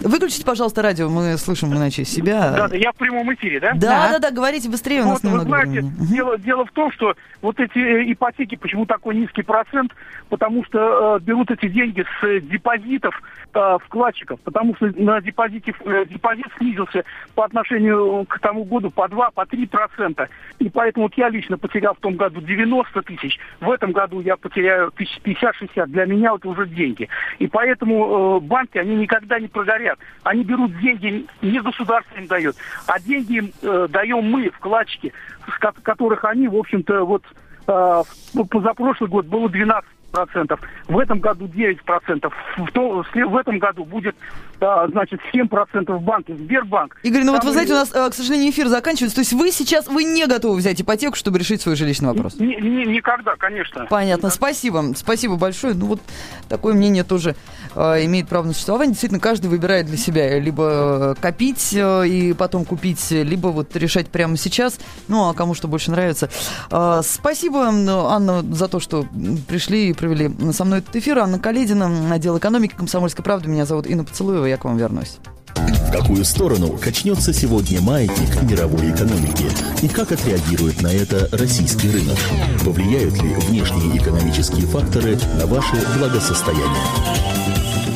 Выключите, 0.00 0.44
пожалуйста, 0.44 0.82
радио, 0.82 1.08
мы 1.08 1.36
слышим 1.36 1.72
иначе 1.72 2.04
себя. 2.04 2.52
Да, 2.56 2.68
да, 2.68 2.76
я 2.76 2.92
в 2.92 2.96
прямом 2.96 3.32
эфире, 3.34 3.60
да? 3.60 3.72
Да, 3.74 4.12
да, 4.12 4.18
да, 4.18 4.30
говорите 4.30 4.68
быстрее, 4.68 5.02
у 5.02 5.06
нас 5.06 5.22
вот, 5.22 5.24
немного 5.24 5.44
Вы 5.44 5.48
знаете, 5.50 5.70
времени. 5.70 6.06
дело, 6.06 6.38
дело 6.38 6.64
в 6.64 6.72
том, 6.72 6.90
что 6.92 7.14
вот 7.40 7.60
эти 7.60 7.78
э, 7.78 8.12
ипотеки, 8.12 8.56
почему 8.56 8.86
такой 8.86 9.14
низкий 9.16 9.42
процент, 9.42 9.92
потому 10.28 10.64
что 10.64 11.16
э, 11.16 11.20
берут 11.20 11.50
эти 11.50 11.68
деньги 11.68 12.02
с 12.02 12.24
э, 12.24 12.40
депозитов 12.40 13.14
э, 13.54 13.78
вкладчиков, 13.84 14.40
потому 14.40 14.74
что 14.76 14.86
на 14.96 15.20
депозите, 15.20 15.74
э, 15.84 16.04
депозит 16.06 16.46
снизился 16.58 17.04
по 17.34 17.44
отношению 17.44 18.24
к 18.28 18.38
тому 18.40 18.64
году 18.64 18.90
по 18.90 19.08
2, 19.08 19.30
по 19.30 19.46
3 19.46 19.66
процента. 19.66 20.28
И 20.58 20.68
поэтому 20.68 21.06
вот 21.06 21.14
я 21.14 21.28
лично 21.28 21.58
потерял 21.58 21.94
в 21.94 22.00
том 22.00 22.16
году 22.16 22.40
90 22.40 23.02
тысяч, 23.02 23.38
в 23.60 23.70
этом 23.70 23.92
году 23.92 24.20
я 24.20 24.36
потеряю 24.36 24.90
тысяч 24.92 25.20
50-60. 25.24 25.86
Для 25.86 26.06
меня 26.06 26.32
это 26.34 26.48
уже 26.48 26.66
деньги. 26.66 27.08
И 27.42 27.48
поэтому 27.48 28.36
э, 28.36 28.40
банки, 28.40 28.78
они 28.78 28.94
никогда 28.94 29.40
не 29.40 29.48
прогорят. 29.48 29.98
Они 30.22 30.44
берут 30.44 30.78
деньги, 30.78 31.26
не 31.42 31.58
государство 31.58 32.16
им 32.16 32.28
дает, 32.28 32.54
а 32.86 33.00
деньги 33.00 33.38
им 33.38 33.52
э, 33.62 33.88
даем 33.90 34.30
мы, 34.30 34.48
вкладчики, 34.50 35.12
с 35.48 35.82
которых 35.82 36.24
они, 36.24 36.46
в 36.46 36.54
общем-то, 36.54 37.04
вот 37.04 37.24
э, 37.66 38.02
позапрошлый 38.48 39.10
год 39.10 39.26
было 39.26 39.48
12 39.48 39.90
процентов, 40.12 40.60
в 40.86 40.98
этом 40.98 41.18
году 41.18 41.48
9 41.48 41.82
процентов, 41.82 42.32
в, 42.56 42.70
то, 42.70 43.02
в 43.12 43.36
этом 43.36 43.58
году 43.58 43.84
будет, 43.84 44.14
а, 44.60 44.86
значит, 44.88 45.20
7 45.32 45.48
процентов 45.48 46.00
в 46.00 46.04
банке, 46.04 46.36
Сбербанк. 46.36 46.96
Игорь, 47.02 47.24
ну 47.24 47.32
вот 47.32 47.42
вы 47.44 47.52
знаете, 47.52 47.72
у 47.72 47.76
нас, 47.76 47.92
э, 47.92 48.10
к 48.10 48.14
сожалению, 48.14 48.50
эфир 48.50 48.68
заканчивается, 48.68 49.16
то 49.16 49.22
есть 49.22 49.32
вы 49.32 49.50
сейчас, 49.50 49.88
вы 49.88 50.04
не 50.04 50.26
готовы 50.26 50.56
взять 50.56 50.80
ипотеку, 50.80 51.16
чтобы 51.16 51.38
решить 51.38 51.62
свой 51.62 51.74
жилищный 51.74 52.10
вопрос? 52.10 52.38
Ни, 52.38 52.60
ни, 52.60 52.84
никогда, 52.84 53.34
конечно. 53.36 53.86
Понятно, 53.90 54.26
никогда. 54.26 54.30
спасибо, 54.30 54.84
спасибо 54.94 55.36
большое, 55.36 55.74
ну 55.74 55.86
вот 55.86 56.00
такое 56.48 56.74
мнение 56.74 57.04
тоже 57.04 57.34
э, 57.74 58.04
имеет 58.04 58.28
право 58.28 58.44
на 58.44 58.52
существование, 58.52 58.92
действительно, 58.92 59.20
каждый 59.20 59.46
выбирает 59.46 59.86
для 59.86 59.96
себя 59.96 60.38
либо 60.38 61.14
э, 61.18 61.20
копить 61.20 61.72
э, 61.74 62.06
и 62.06 62.32
потом 62.34 62.64
купить, 62.64 63.10
либо 63.10 63.48
вот 63.48 63.74
решать 63.76 64.08
прямо 64.08 64.36
сейчас, 64.36 64.78
ну 65.08 65.28
а 65.28 65.34
кому 65.34 65.54
что 65.54 65.68
больше 65.68 65.90
нравится. 65.90 66.28
Э, 66.70 67.00
спасибо, 67.02 67.66
Анна, 67.66 68.42
за 68.42 68.68
то, 68.68 68.78
что 68.78 69.06
пришли 69.48 69.92
провели 70.02 70.52
со 70.52 70.64
мной 70.64 70.80
этот 70.80 70.96
эфир. 70.96 71.20
Анна 71.20 71.38
Каледина, 71.38 72.12
отдел 72.12 72.36
экономики 72.36 72.74
«Комсомольской 72.76 73.24
правды». 73.24 73.48
Меня 73.48 73.64
зовут 73.66 73.86
Инна 73.86 74.02
Поцелуева, 74.02 74.46
я 74.46 74.56
к 74.56 74.64
вам 74.64 74.76
вернусь. 74.76 75.18
В 75.54 75.92
какую 75.92 76.24
сторону 76.24 76.76
качнется 76.76 77.32
сегодня 77.32 77.80
маятник 77.80 78.42
мировой 78.42 78.90
экономики? 78.90 79.44
И 79.80 79.88
как 79.88 80.10
отреагирует 80.10 80.82
на 80.82 80.88
это 80.88 81.28
российский 81.30 81.88
рынок? 81.88 82.18
Повлияют 82.64 83.14
ли 83.22 83.32
внешние 83.46 83.98
экономические 83.98 84.66
факторы 84.66 85.16
на 85.38 85.46
ваше 85.46 85.76
благосостояние? 85.96 86.66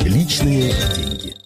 Личные 0.03 0.73
деньги. 0.95 1.36